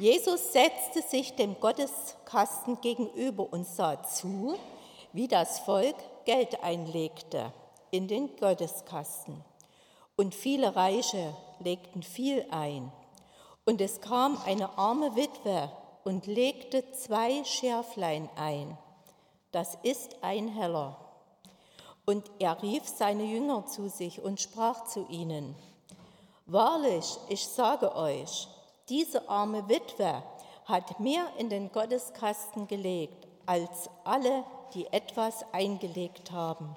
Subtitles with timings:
[0.00, 4.56] Jesus setzte sich dem Gotteskasten gegenüber und sah zu,
[5.12, 7.52] wie das Volk Geld einlegte
[7.90, 9.42] in den Gotteskasten.
[10.14, 12.92] Und viele Reiche legten viel ein.
[13.64, 15.68] Und es kam eine arme Witwe
[16.04, 18.78] und legte zwei Schärflein ein.
[19.50, 20.96] Das ist ein Heller.
[22.06, 25.56] Und er rief seine Jünger zu sich und sprach zu ihnen,
[26.46, 28.48] Wahrlich, ich sage euch,
[28.88, 30.22] diese arme Witwe
[30.64, 36.76] hat mehr in den Gotteskasten gelegt als alle, die etwas eingelegt haben.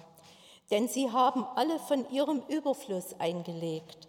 [0.69, 4.07] Denn sie haben alle von ihrem Überfluss eingelegt.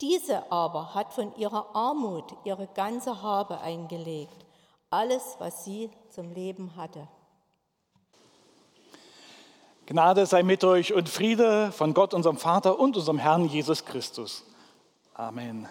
[0.00, 4.44] Diese aber hat von ihrer Armut ihre ganze Habe eingelegt,
[4.90, 7.08] alles, was sie zum Leben hatte.
[9.86, 14.44] Gnade sei mit euch und Friede von Gott, unserem Vater und unserem Herrn Jesus Christus.
[15.14, 15.68] Amen.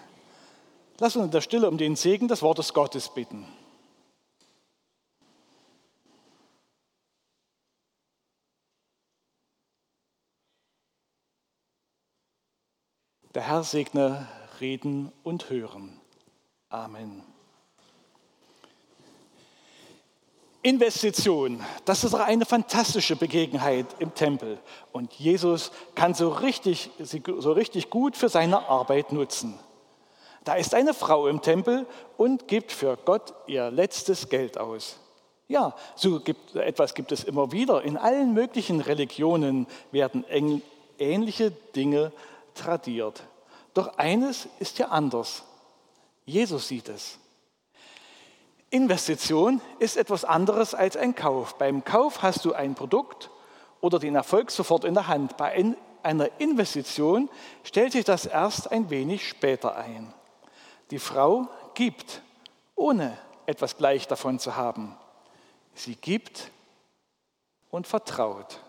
[0.98, 3.46] Lass uns in der Stille um den Segen des Wortes Gottes bitten.
[13.34, 14.28] Der Herr segne
[14.60, 16.00] Reden und Hören.
[16.68, 17.24] Amen.
[20.62, 24.58] Investition, das ist eine fantastische Begebenheit im Tempel.
[24.92, 29.58] Und Jesus kann so richtig, so richtig gut für seine Arbeit nutzen.
[30.44, 34.98] Da ist eine Frau im Tempel und gibt für Gott ihr letztes Geld aus.
[35.48, 37.82] Ja, so gibt, etwas gibt es immer wieder.
[37.82, 40.24] In allen möglichen Religionen werden
[40.98, 42.12] ähnliche Dinge
[42.54, 43.22] tradiert.
[43.74, 45.42] Doch eines ist ja anders.
[46.24, 47.18] Jesus sieht es.
[48.70, 51.58] Investition ist etwas anderes als ein Kauf.
[51.58, 53.30] Beim Kauf hast du ein Produkt
[53.80, 55.36] oder den Erfolg sofort in der Hand.
[55.36, 57.28] Bei einer Investition
[57.62, 60.12] stellt sich das erst ein wenig später ein.
[60.94, 62.22] Die Frau gibt,
[62.76, 64.96] ohne etwas gleich davon zu haben.
[65.74, 66.52] Sie gibt
[67.72, 68.60] und vertraut.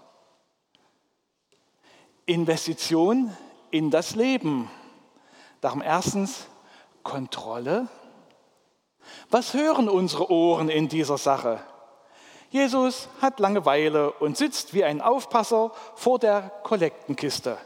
[2.26, 3.32] Investition
[3.70, 4.72] in das Leben.
[5.62, 6.48] Darum erstens
[7.04, 7.90] Kontrolle.
[9.30, 11.62] Was hören unsere Ohren in dieser Sache?
[12.50, 17.60] Jesus hat Langeweile und sitzt wie ein Aufpasser vor der Kollektenkiste.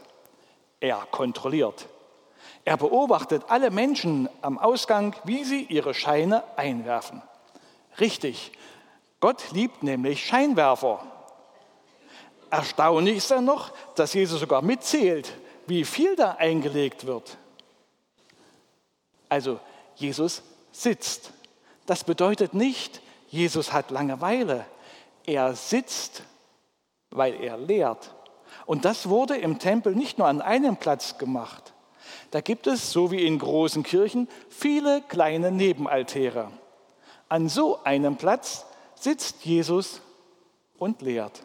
[0.80, 1.88] Er kontrolliert.
[2.64, 7.22] Er beobachtet alle Menschen am Ausgang, wie sie ihre Scheine einwerfen.
[7.98, 8.52] Richtig,
[9.20, 11.04] Gott liebt nämlich Scheinwerfer.
[12.50, 15.32] Erstaunlich ist dann noch, dass Jesus sogar mitzählt,
[15.66, 17.36] wie viel da eingelegt wird.
[19.28, 19.60] Also
[19.94, 21.32] Jesus sitzt.
[21.86, 24.66] Das bedeutet nicht, Jesus hat Langeweile.
[25.26, 26.24] Er sitzt,
[27.10, 28.14] weil er lehrt.
[28.66, 31.72] Und das wurde im Tempel nicht nur an einem Platz gemacht.
[32.30, 36.50] Da gibt es, so wie in großen Kirchen, viele kleine Nebenaltäre.
[37.28, 40.00] An so einem Platz sitzt Jesus
[40.78, 41.44] und lehrt.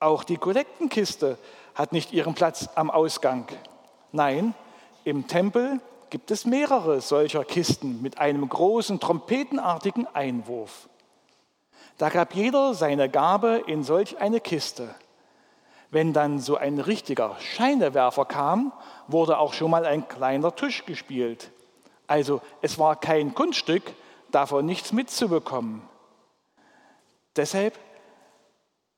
[0.00, 1.38] Auch die Kollektenkiste
[1.74, 3.46] hat nicht ihren Platz am Ausgang.
[4.12, 4.54] Nein,
[5.04, 5.80] im Tempel
[6.10, 10.88] gibt es mehrere solcher Kisten mit einem großen trompetenartigen Einwurf.
[11.98, 14.94] Da gab jeder seine Gabe in solch eine Kiste.
[15.90, 18.72] Wenn dann so ein richtiger Scheinewerfer kam,
[19.06, 21.50] wurde auch schon mal ein kleiner Tisch gespielt.
[22.06, 23.82] Also es war kein Kunststück,
[24.30, 25.82] davon nichts mitzubekommen.
[27.36, 27.78] Deshalb,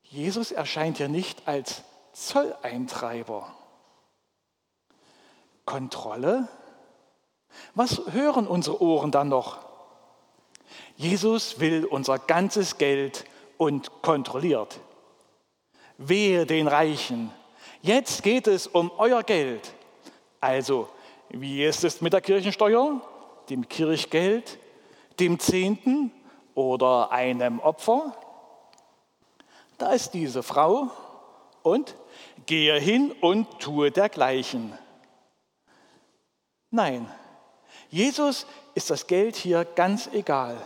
[0.03, 3.53] Jesus erscheint hier nicht als Zolleintreiber.
[5.65, 6.49] Kontrolle?
[7.75, 9.59] Was hören unsere Ohren dann noch?
[10.95, 13.25] Jesus will unser ganzes Geld
[13.57, 14.79] und kontrolliert.
[15.97, 17.31] Wehe den Reichen.
[17.81, 19.73] Jetzt geht es um euer Geld.
[20.39, 20.89] Also,
[21.29, 23.01] wie ist es mit der Kirchensteuer,
[23.49, 24.59] dem Kirchgeld,
[25.19, 26.11] dem Zehnten
[26.55, 28.15] oder einem Opfer?
[29.77, 30.91] Da ist diese Frau
[31.63, 31.95] und
[32.45, 34.77] gehe hin und tue dergleichen.
[36.69, 37.09] Nein,
[37.89, 40.57] Jesus ist das Geld hier ganz egal.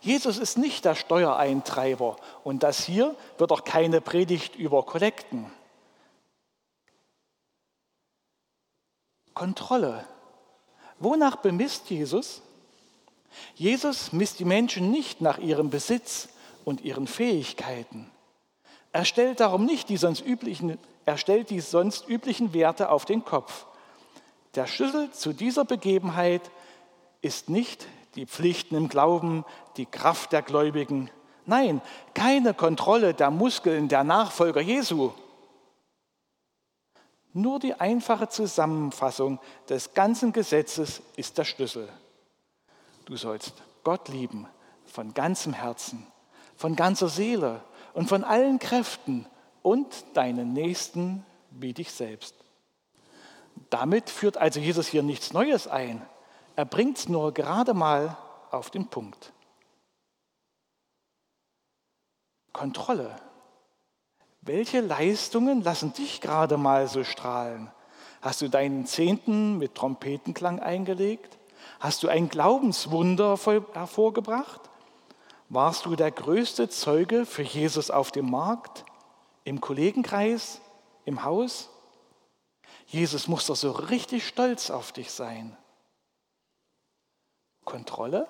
[0.00, 5.50] Jesus ist nicht der Steuereintreiber und das hier wird auch keine Predigt über Kollekten.
[9.34, 10.04] Kontrolle.
[10.98, 12.42] Wonach bemisst Jesus?
[13.54, 16.28] Jesus misst die Menschen nicht nach ihrem Besitz
[16.64, 18.10] und ihren Fähigkeiten.
[18.92, 23.24] Er stellt darum nicht die sonst üblichen, er stellt die sonst üblichen Werte auf den
[23.24, 23.66] Kopf.
[24.54, 26.42] Der Schlüssel zu dieser Begebenheit
[27.22, 29.44] ist nicht die Pflichten im Glauben,
[29.76, 31.10] die Kraft der Gläubigen.
[31.46, 31.80] Nein,
[32.14, 35.12] keine Kontrolle der Muskeln der Nachfolger Jesu.
[37.32, 41.88] Nur die einfache Zusammenfassung des ganzen Gesetzes ist der Schlüssel.
[43.06, 43.54] Du sollst
[43.84, 44.46] Gott lieben
[44.84, 46.06] von ganzem Herzen,
[46.56, 47.62] von ganzer Seele
[47.94, 49.26] und von allen Kräften
[49.62, 52.34] und deinen Nächsten wie dich selbst.
[53.70, 56.02] Damit führt also Jesus hier nichts Neues ein.
[56.54, 58.16] Er bringt es nur gerade mal
[58.50, 59.32] auf den Punkt.
[62.52, 63.16] Kontrolle.
[64.42, 67.70] Welche Leistungen lassen dich gerade mal so strahlen?
[68.20, 71.38] Hast du deinen Zehnten mit Trompetenklang eingelegt?
[71.80, 73.38] Hast du ein Glaubenswunder
[73.72, 74.60] hervorgebracht?
[75.48, 78.84] Warst du der größte Zeuge für Jesus auf dem Markt,
[79.44, 80.60] im Kollegenkreis,
[81.04, 81.70] im Haus?
[82.86, 85.56] Jesus muss doch so richtig stolz auf dich sein.
[87.64, 88.28] Kontrolle?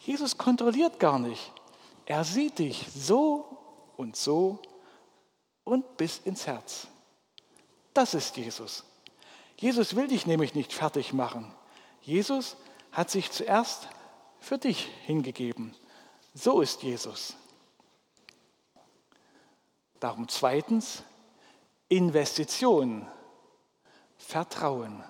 [0.00, 1.52] Jesus kontrolliert gar nicht.
[2.06, 3.58] Er sieht dich so
[3.96, 4.58] und so
[5.64, 6.86] und bis ins Herz.
[7.94, 8.84] Das ist Jesus.
[9.56, 11.52] Jesus will dich nämlich nicht fertig machen.
[12.02, 12.56] Jesus
[12.92, 13.88] hat sich zuerst
[14.40, 15.74] für dich hingegeben.
[16.34, 17.36] So ist Jesus.
[20.00, 21.02] Darum zweitens
[21.88, 23.06] Investition,
[24.18, 25.02] Vertrauen.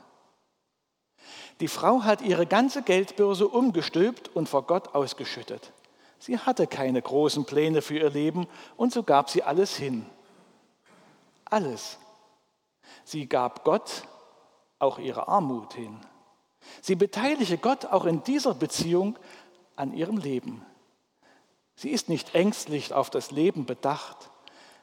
[1.65, 5.73] Die Frau hat ihre ganze Geldbörse umgestülpt und vor Gott ausgeschüttet.
[6.19, 8.47] Sie hatte keine großen Pläne für ihr Leben
[8.77, 10.05] und so gab sie alles hin.
[11.47, 11.97] Alles.
[13.05, 14.03] Sie gab Gott
[14.79, 15.99] auch ihre Armut hin.
[16.83, 19.19] Sie beteilige Gott auch in dieser Beziehung
[19.75, 20.67] an ihrem Leben.
[21.77, 24.29] Sie ist nicht ängstlich auf das Leben bedacht.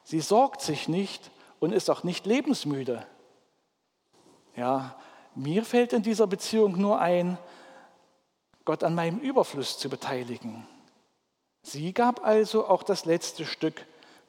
[0.02, 1.30] Sie sorgt sich nicht
[1.60, 3.06] und ist auch nicht lebensmüde.
[4.56, 4.96] Ja,
[5.34, 7.38] mir fällt in dieser Beziehung nur ein,
[8.64, 10.66] Gott an meinem Überfluss zu beteiligen.
[11.62, 13.86] Sie gab also auch das letzte Stück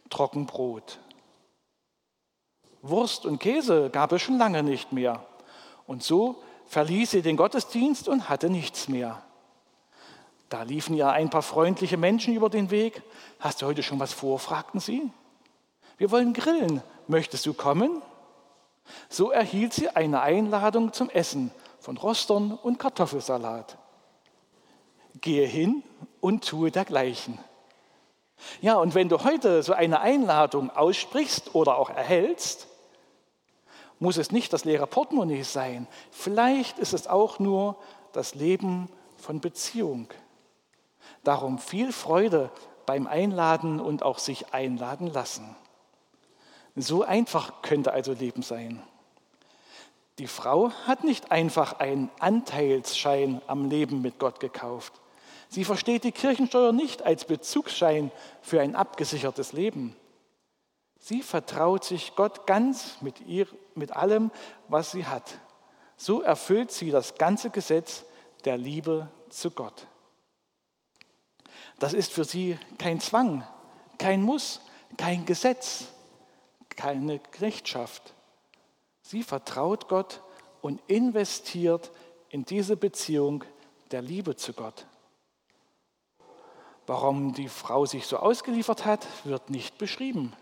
[0.09, 0.99] Trockenbrot.
[2.81, 5.25] Wurst und Käse gab es schon lange nicht mehr.
[5.87, 9.21] Und so verließ sie den Gottesdienst und hatte nichts mehr.
[10.49, 13.01] Da liefen ihr ein paar freundliche Menschen über den Weg.
[13.39, 14.37] Hast du heute schon was vor?
[14.37, 15.09] fragten sie.
[15.97, 16.83] Wir wollen grillen.
[17.07, 18.01] Möchtest du kommen?
[19.09, 23.77] So erhielt sie eine Einladung zum Essen von Rostern und Kartoffelsalat.
[25.21, 25.83] Gehe hin
[26.19, 27.39] und tue dergleichen.
[28.61, 32.67] Ja, und wenn du heute so eine Einladung aussprichst oder auch erhältst,
[33.99, 35.87] muss es nicht das leere Portemonnaie sein.
[36.11, 37.77] Vielleicht ist es auch nur
[38.11, 40.09] das Leben von Beziehung.
[41.23, 42.51] Darum viel Freude
[42.85, 45.55] beim Einladen und auch sich einladen lassen.
[46.75, 48.81] So einfach könnte also Leben sein.
[50.19, 54.93] Die Frau hat nicht einfach einen Anteilsschein am Leben mit Gott gekauft.
[55.49, 58.11] Sie versteht die Kirchensteuer nicht als Bezugsschein
[58.41, 59.95] für ein abgesichertes Leben.
[60.99, 64.31] Sie vertraut sich Gott ganz mit, ihr, mit allem,
[64.67, 65.37] was sie hat.
[65.97, 68.03] So erfüllt sie das ganze Gesetz
[68.45, 69.87] der Liebe zu Gott.
[71.79, 73.45] Das ist für sie kein Zwang,
[73.97, 74.61] kein Muss,
[74.97, 75.87] kein Gesetz,
[76.75, 78.13] keine Knechtschaft.
[79.01, 80.21] Sie vertraut Gott
[80.61, 81.91] und investiert
[82.29, 83.43] in diese Beziehung
[83.91, 84.85] der Liebe zu Gott.
[86.87, 90.33] Warum die Frau sich so ausgeliefert hat, wird nicht beschrieben.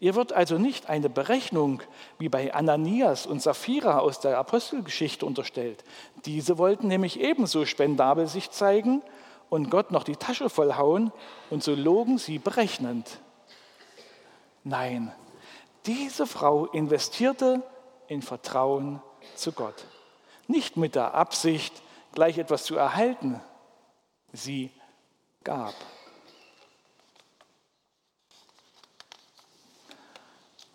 [0.00, 1.82] Ihr wird also nicht eine Berechnung
[2.18, 5.82] wie bei Ananias und Sapphira aus der Apostelgeschichte unterstellt.
[6.24, 9.02] Diese wollten nämlich ebenso spendabel sich zeigen
[9.50, 11.12] und Gott noch die Tasche vollhauen
[11.50, 13.18] und so logen sie berechnend.
[14.62, 15.12] Nein,
[15.88, 17.62] diese Frau investierte
[18.08, 19.02] in Vertrauen
[19.34, 19.86] zu Gott.
[20.46, 23.40] Nicht mit der Absicht, gleich etwas zu erhalten.
[24.32, 24.70] Sie
[25.44, 25.74] gab.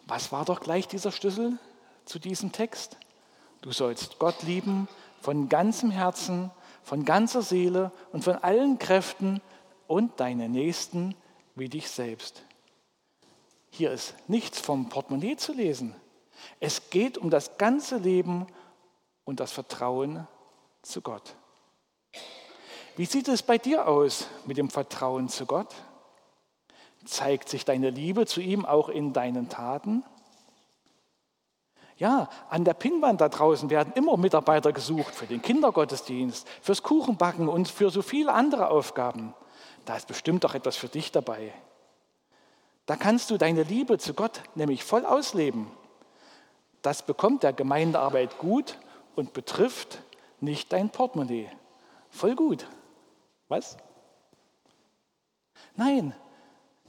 [0.08, 1.58] Was war doch gleich dieser Schlüssel
[2.06, 2.98] zu diesem Text?
[3.62, 4.88] Du sollst Gott lieben
[5.22, 6.52] von ganzem Herzen,
[6.84, 9.42] von ganzer Seele und von allen Kräften
[9.88, 11.16] und deine Nächsten
[11.56, 12.44] wie dich selbst.
[13.76, 15.96] Hier ist nichts vom Portemonnaie zu lesen.
[16.60, 18.46] Es geht um das ganze Leben
[19.26, 20.28] und das Vertrauen
[20.84, 21.34] zu Gott.
[22.96, 25.74] Wie sieht es bei dir aus mit dem Vertrauen zu Gott?
[27.04, 30.04] Zeigt sich deine Liebe zu ihm auch in deinen Taten?
[31.98, 37.50] Ja, an der Pinnwand da draußen werden immer Mitarbeiter gesucht für den Kindergottesdienst, fürs Kuchenbacken
[37.50, 39.34] und für so viele andere Aufgaben.
[39.86, 41.54] Da ist bestimmt doch etwas für dich dabei.
[42.86, 45.72] Da kannst du deine Liebe zu Gott nämlich voll ausleben.
[46.82, 48.78] Das bekommt der Gemeindearbeit gut
[49.16, 50.02] und betrifft
[50.42, 51.50] nicht dein Portemonnaie.
[52.10, 52.68] Voll gut.
[53.48, 53.78] Was?
[55.76, 56.14] Nein,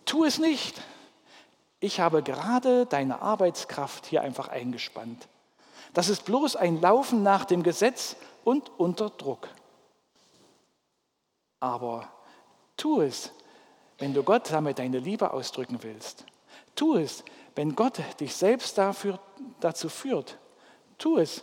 [0.05, 0.83] tu es nicht
[1.85, 5.29] ich habe gerade deine Arbeitskraft hier einfach eingespannt.
[5.93, 9.49] Das ist bloß ein Laufen nach dem Gesetz und unter Druck.
[11.61, 12.09] Aber
[12.79, 13.33] tu es,
[14.05, 16.27] wenn du Gott damit deine Liebe ausdrücken willst.
[16.75, 19.19] Tu es, wenn Gott dich selbst dafür,
[19.61, 20.37] dazu führt.
[20.99, 21.43] Tu es,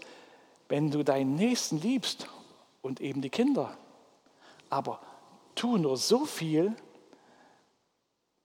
[0.69, 2.27] wenn du deinen Nächsten liebst
[2.83, 3.75] und eben die Kinder.
[4.69, 5.01] Aber
[5.55, 6.75] tu nur so viel,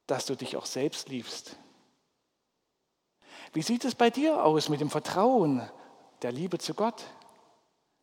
[0.06, 1.54] dass du dich auch selbst liebst.
[3.52, 5.61] Wie sieht es bei dir aus mit dem Vertrauen
[6.23, 7.04] der Liebe zu Gott?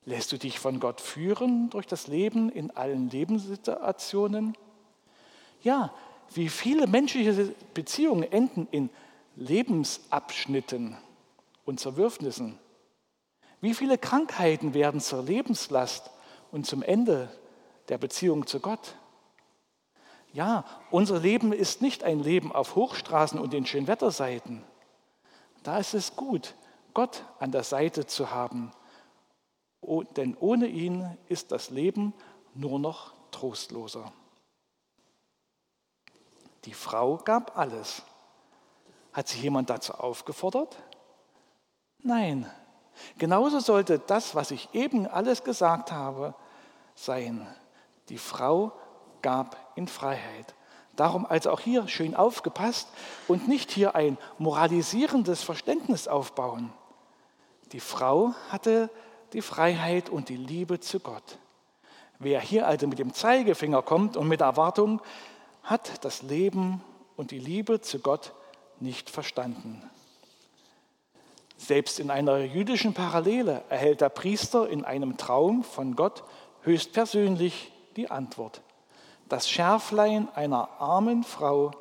[0.05, 4.55] Lässt du dich von Gott führen durch das Leben in allen Lebenssituationen?
[5.63, 5.93] Ja,
[6.33, 8.89] wie viele menschliche Beziehungen enden in
[9.35, 10.97] Lebensabschnitten
[11.65, 12.59] und Zerwürfnissen.
[13.61, 16.11] Wie viele Krankheiten werden zur Lebenslast
[16.51, 17.29] und zum Ende
[17.87, 18.95] der Beziehung zu Gott?
[20.33, 24.63] Ja, unser Leben ist nicht ein Leben auf Hochstraßen und den Schönwetterseiten.
[25.61, 26.55] Da ist es gut,
[26.93, 28.71] Gott an der Seite zu haben,
[30.17, 32.13] denn ohne ihn ist das Leben
[32.53, 34.11] nur noch trostloser.
[36.65, 38.03] Die Frau gab alles.
[39.11, 40.77] Hat sie jemand dazu aufgefordert?
[41.99, 42.49] Nein.
[43.17, 46.35] Genauso sollte das, was ich eben alles gesagt habe,
[46.95, 47.47] sein.
[48.09, 48.71] Die Frau
[49.21, 50.53] gab in Freiheit.
[50.95, 52.87] Darum also auch hier schön aufgepasst
[53.27, 56.71] und nicht hier ein moralisierendes Verständnis aufbauen.
[57.71, 58.91] Die Frau hatte
[59.33, 61.39] die Freiheit und die Liebe zu Gott.
[62.19, 65.01] Wer hier also mit dem Zeigefinger kommt und mit Erwartung,
[65.63, 66.83] hat das Leben
[67.15, 68.33] und die Liebe zu Gott
[68.79, 69.81] nicht verstanden.
[71.57, 76.23] Selbst in einer jüdischen Parallele erhält der Priester in einem Traum von Gott
[76.63, 78.61] höchstpersönlich die Antwort.
[79.29, 81.71] Das Schärflein einer armen Frau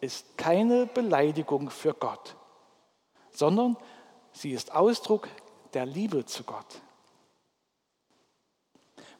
[0.00, 2.36] ist keine Beleidigung für Gott,
[3.30, 3.76] sondern
[4.32, 5.28] sie ist Ausdruck
[5.74, 6.80] der Liebe zu Gott.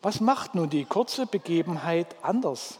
[0.02, 2.78] Was macht nun die kurze Begebenheit anders?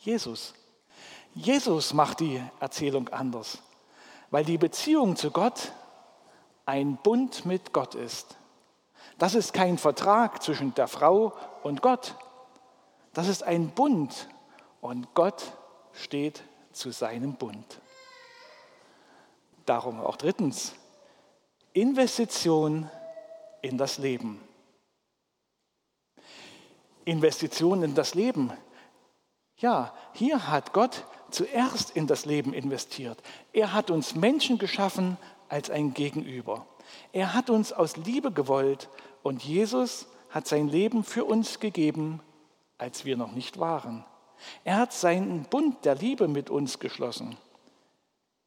[0.00, 0.54] Jesus.
[1.34, 3.58] Jesus macht die Erzählung anders,
[4.30, 5.72] weil die Beziehung zu Gott
[6.66, 8.36] ein Bund mit Gott ist.
[9.18, 12.16] Das ist kein Vertrag zwischen der Frau und Gott.
[13.12, 14.28] Das ist ein Bund
[14.80, 15.52] und Gott
[15.92, 16.42] steht
[16.72, 17.80] zu seinem Bund.
[19.66, 20.74] Darum auch drittens,
[21.72, 22.90] Investition
[23.62, 24.40] in das Leben.
[27.04, 28.52] Investition in das Leben.
[29.60, 33.22] Ja, hier hat Gott zuerst in das Leben investiert.
[33.52, 36.66] Er hat uns Menschen geschaffen als ein Gegenüber.
[37.12, 38.88] Er hat uns aus Liebe gewollt
[39.22, 42.20] und Jesus hat sein Leben für uns gegeben,
[42.78, 44.04] als wir noch nicht waren.
[44.64, 47.36] Er hat seinen Bund der Liebe mit uns geschlossen.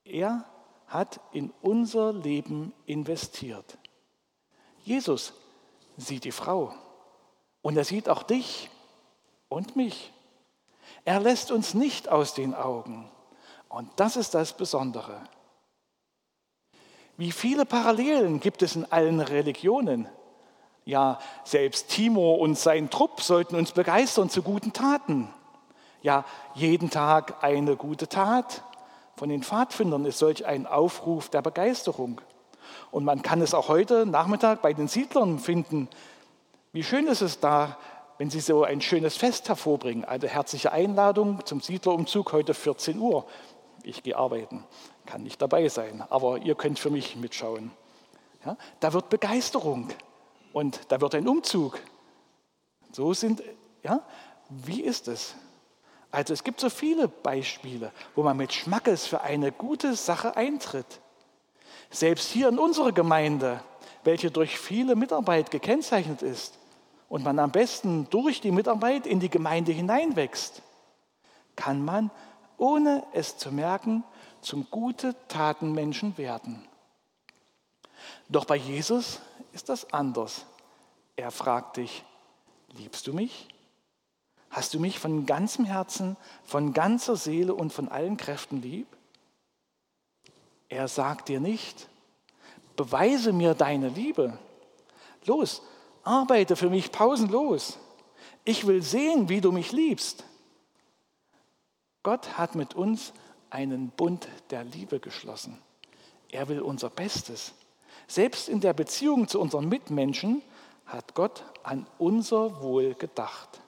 [0.03, 0.45] Er
[0.87, 3.77] hat in unser Leben investiert.
[4.83, 5.33] Jesus
[5.97, 6.73] sieht die Frau
[7.61, 8.69] und er sieht auch dich
[9.47, 10.11] und mich.
[11.05, 13.09] Er lässt uns nicht aus den Augen.
[13.69, 15.21] Und das ist das Besondere.
[17.17, 20.07] Wie viele Parallelen gibt es in allen Religionen?
[20.85, 25.29] Ja, selbst Timo und sein Trupp sollten uns begeistern zu guten Taten.
[26.01, 28.63] Ja, jeden Tag eine gute Tat.
[29.15, 32.19] Von den Pfadfindern ist solch ein Aufruf der Begeisterung.
[32.91, 35.87] Und man kann es auch heute Nachmittag bei den Siedlern finden.
[36.73, 37.77] Wie schön ist es da,
[38.23, 40.05] wenn Sie so ein schönes Fest hervorbringen.
[40.05, 43.25] Eine herzliche Einladung zum Siedlerumzug heute 14 Uhr.
[43.83, 44.63] Ich gehe arbeiten,
[45.05, 47.71] kann nicht dabei sein, aber ihr könnt für mich mitschauen.
[48.45, 49.89] Ja, da wird Begeisterung
[50.53, 51.81] und da wird ein Umzug.
[52.93, 53.43] So sind,
[53.83, 54.01] ja,
[54.47, 55.35] wie ist es?
[56.09, 61.01] Also es gibt so viele Beispiele, wo man mit Schmackes für eine gute Sache eintritt.
[61.89, 63.61] Selbst hier in unserer Gemeinde,
[64.05, 66.57] welche durch viele Mitarbeit gekennzeichnet ist,
[67.09, 70.61] und man am besten durch die Mitarbeit in die Gemeinde hineinwächst,
[71.55, 72.11] kann man,
[72.57, 74.03] ohne es zu merken,
[74.41, 76.67] zum gute Tatenmenschen werden.
[78.29, 79.19] Doch bei Jesus
[79.53, 80.45] ist das anders.
[81.15, 82.03] Er fragt dich,
[82.77, 83.47] liebst du mich?
[84.49, 88.87] Hast du mich von ganzem Herzen, von ganzer Seele und von allen Kräften lieb?
[90.69, 91.87] Er sagt dir nicht,
[92.75, 94.37] beweise mir deine Liebe.
[95.25, 95.61] Los,
[96.03, 97.77] Arbeite für mich pausenlos.
[98.45, 100.25] Ich will sehen, wie du mich liebst.
[102.03, 103.13] Gott hat mit uns
[103.49, 105.57] einen Bund der Liebe geschlossen.
[106.29, 107.53] Er will unser Bestes.
[108.07, 110.41] Selbst in der Beziehung zu unseren Mitmenschen
[110.85, 113.61] hat Gott an unser Wohl gedacht.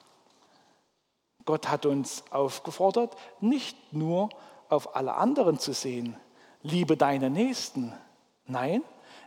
[1.46, 4.28] Gott hat uns aufgefordert, nicht nur
[4.68, 6.16] auf alle anderen zu sehen,
[6.62, 7.94] liebe deine Nächsten.
[8.46, 8.82] Nein,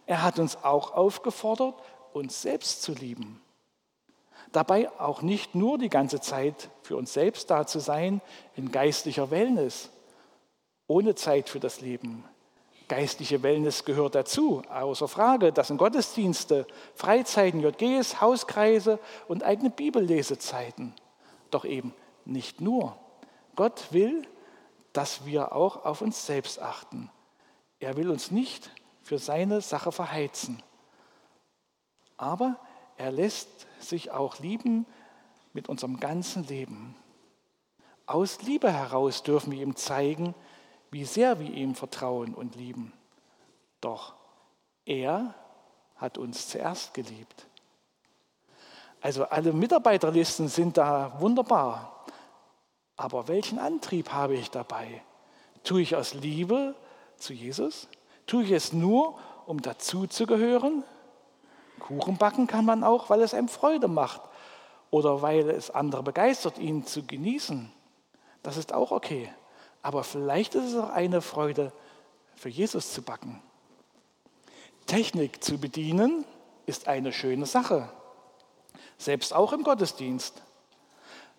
[0.06, 1.76] er hat uns auch aufgefordert,
[2.14, 3.42] uns selbst zu lieben.
[4.52, 8.22] Dabei auch nicht nur die ganze Zeit für uns selbst da zu sein,
[8.56, 9.90] in geistlicher Wellness,
[10.88, 12.24] ohne Zeit für das Leben.
[12.88, 15.54] Geistliche Wellness gehört dazu, außer Frage.
[15.54, 18.98] Das sind Gottesdienste, Freizeiten, JGs, Hauskreise
[19.28, 20.96] und eigene Bibellesezeiten.
[21.52, 21.94] Doch eben
[22.26, 22.98] nicht nur.
[23.56, 24.24] Gott will,
[24.94, 27.12] dass wir auch auf uns selbst achten.
[27.80, 28.72] Er will uns nicht
[29.04, 30.64] für seine Sache verheizen.
[32.20, 32.58] Aber
[32.98, 33.48] er lässt
[33.80, 34.86] sich auch lieben
[35.54, 36.96] mit unserem ganzen Leben.
[38.06, 40.36] Aus Liebe heraus dürfen wir ihm zeigen,
[40.92, 42.92] wie sehr wir ihm vertrauen und lieben.
[43.80, 44.16] Doch
[44.86, 45.34] er
[45.96, 47.48] hat uns zuerst geliebt.
[49.00, 52.04] Also alle Mitarbeiterlisten sind da wunderbar.
[52.98, 55.02] Aber welchen Antrieb habe ich dabei?
[55.64, 56.76] Tue ich aus Liebe
[57.16, 57.88] zu Jesus?
[58.28, 60.84] Tue ich es nur, um dazuzugehören?
[61.80, 64.22] Kuchen backen kann man auch, weil es einem Freude macht
[64.92, 67.72] oder weil es andere begeistert, ihn zu genießen.
[68.44, 69.32] Das ist auch okay.
[69.82, 71.72] Aber vielleicht ist es auch eine Freude,
[72.36, 73.42] für Jesus zu backen.
[74.86, 76.26] Technik zu bedienen
[76.66, 77.92] ist eine schöne Sache,
[78.98, 80.42] selbst auch im Gottesdienst.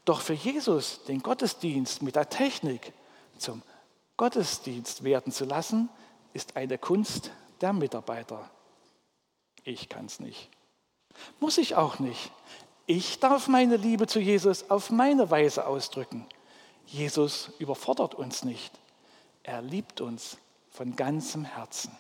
[0.05, 2.93] Doch für Jesus den Gottesdienst mit der Technik
[3.39, 3.63] zum
[4.17, 5.89] Gottesdienst werden zu lassen,
[6.33, 7.31] ist eine Kunst
[7.61, 8.51] der Mitarbeiter.
[9.65, 10.49] Ich kann es nicht.
[11.39, 12.31] Muss ich auch nicht.
[12.87, 16.27] Ich darf meine Liebe zu Jesus auf meine Weise ausdrücken.
[16.87, 18.73] Jesus überfordert uns nicht.
[19.43, 20.39] Er liebt uns
[20.71, 21.97] von ganzem Herzen.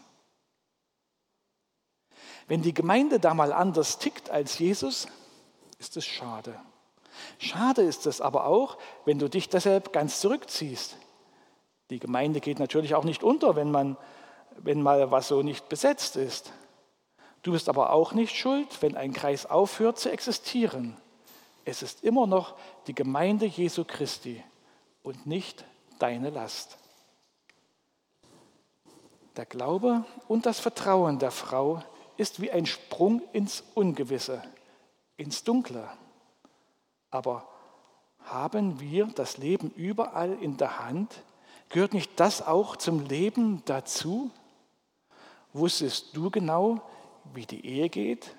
[2.48, 5.06] Wenn die Gemeinde da mal anders tickt als Jesus,
[5.78, 6.58] ist es schade.
[7.38, 10.96] Schade ist es aber auch, wenn du dich deshalb ganz zurückziehst.
[11.90, 13.96] Die Gemeinde geht natürlich auch nicht unter, wenn, man,
[14.56, 16.52] wenn mal was so nicht besetzt ist.
[17.42, 20.96] Du bist aber auch nicht schuld, wenn ein Kreis aufhört zu existieren.
[21.64, 22.54] Es ist immer noch
[22.86, 24.42] die Gemeinde Jesu Christi
[25.02, 25.64] und nicht
[25.98, 26.76] deine Last.
[29.36, 31.82] Der Glaube und das Vertrauen der Frau
[32.16, 34.42] ist wie ein Sprung ins Ungewisse,
[35.16, 35.88] ins Dunkle.
[37.10, 37.48] Aber
[38.24, 41.22] haben wir das Leben überall in der Hand?
[41.70, 44.30] Gehört nicht das auch zum Leben dazu?
[45.52, 46.82] Wusstest du genau,
[47.34, 48.34] wie die Ehe geht?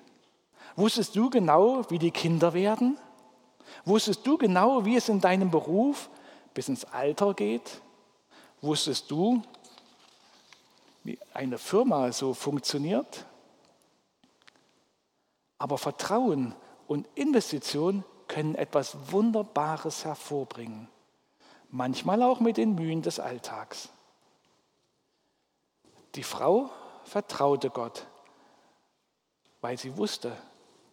[0.76, 2.98] Wusstest du genau, wie die Kinder werden?
[3.84, 6.10] Wusstest du genau, wie es in deinem Beruf
[6.54, 7.80] bis ins Alter geht?
[8.60, 9.42] Wusstest du,
[11.04, 13.26] wie eine Firma so funktioniert?
[15.58, 16.54] Aber Vertrauen
[16.86, 20.88] und Investition können etwas Wunderbares hervorbringen,
[21.70, 23.90] manchmal auch mit den Mühen des Alltags.
[26.14, 26.70] Die Frau
[27.04, 28.06] vertraute Gott,
[29.62, 30.36] weil sie wusste,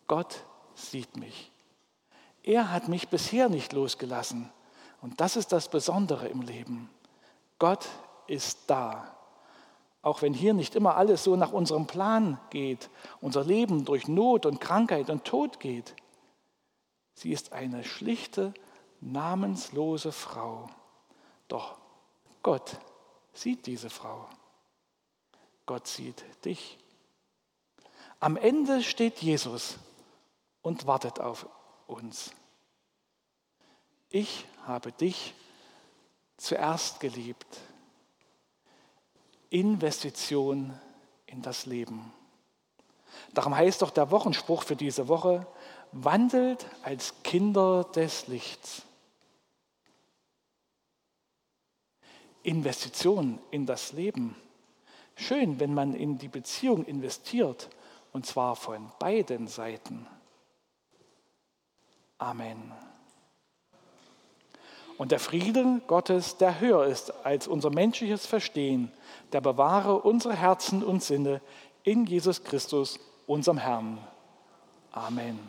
[0.08, 0.44] Gott
[0.76, 1.52] sieht mich.
[2.44, 4.50] Er hat mich bisher nicht losgelassen.
[5.02, 6.90] Und das ist das Besondere im Leben.
[7.58, 7.88] Gott
[8.28, 9.16] ist da.
[10.02, 14.46] Auch wenn hier nicht immer alles so nach unserem Plan geht, unser Leben durch Not
[14.46, 15.96] und Krankheit und Tod geht.
[17.16, 18.54] Sie ist eine schlichte,
[19.02, 20.70] namenslose Frau.
[21.50, 21.76] Doch
[22.44, 22.78] Gott
[23.34, 24.26] sieht diese Frau.
[25.66, 26.78] Gott sieht dich.
[28.20, 29.78] Am Ende steht Jesus
[30.62, 31.48] und wartet auf
[31.88, 32.32] uns.
[34.10, 35.34] Ich habe dich
[36.38, 37.48] zuerst geliebt.
[39.50, 40.78] Investition
[41.28, 42.12] in das Leben.
[43.34, 45.48] Darum heißt doch der Wochenspruch für diese Woche,
[45.92, 48.84] wandelt als Kinder des Lichts.
[52.44, 54.36] Investition in das Leben.
[55.16, 57.70] Schön, wenn man in die Beziehung investiert,
[58.20, 60.06] und zwar von beiden Seiten.
[62.18, 62.74] Amen.
[64.98, 68.92] Und der Friede Gottes, der höher ist als unser menschliches Verstehen,
[69.32, 71.40] der bewahre unsere Herzen und Sinne
[71.84, 74.00] in Jesus Christus, unserem Herrn.
[74.92, 75.40] Amen.